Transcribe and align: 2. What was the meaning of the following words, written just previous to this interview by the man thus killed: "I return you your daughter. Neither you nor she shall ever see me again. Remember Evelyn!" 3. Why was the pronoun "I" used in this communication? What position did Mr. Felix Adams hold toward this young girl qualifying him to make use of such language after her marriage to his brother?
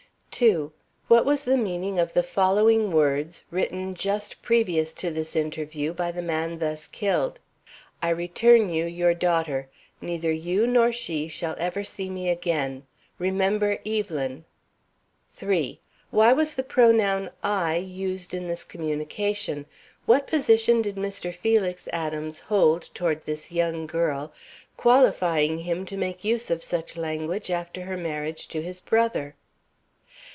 2. 0.33 0.71
What 1.07 1.23
was 1.25 1.43
the 1.43 1.57
meaning 1.57 1.99
of 1.99 2.13
the 2.13 2.23
following 2.23 2.89
words, 2.91 3.43
written 3.51 3.93
just 3.93 4.41
previous 4.41 4.91
to 4.93 5.11
this 5.11 5.35
interview 5.35 5.93
by 5.93 6.09
the 6.11 6.21
man 6.23 6.57
thus 6.57 6.87
killed: 6.87 7.37
"I 8.01 8.09
return 8.09 8.69
you 8.69 8.85
your 8.85 9.13
daughter. 9.13 9.67
Neither 9.99 10.31
you 10.31 10.65
nor 10.65 10.91
she 10.93 11.27
shall 11.27 11.53
ever 11.59 11.83
see 11.83 12.09
me 12.09 12.27
again. 12.29 12.87
Remember 13.19 13.77
Evelyn!" 13.85 14.45
3. 15.35 15.79
Why 16.09 16.31
was 16.33 16.53
the 16.55 16.63
pronoun 16.63 17.29
"I" 17.43 17.75
used 17.75 18.33
in 18.33 18.47
this 18.47 18.63
communication? 18.63 19.67
What 20.07 20.25
position 20.27 20.81
did 20.81 20.95
Mr. 20.95 21.35
Felix 21.35 21.87
Adams 21.89 22.39
hold 22.39 22.89
toward 22.95 23.25
this 23.25 23.51
young 23.51 23.85
girl 23.85 24.33
qualifying 24.77 25.59
him 25.59 25.85
to 25.87 25.97
make 25.97 26.23
use 26.23 26.49
of 26.49 26.63
such 26.63 26.95
language 26.97 27.51
after 27.51 27.81
her 27.81 27.97
marriage 27.97 28.47
to 28.47 28.61
his 28.63 28.79
brother? 28.81 29.35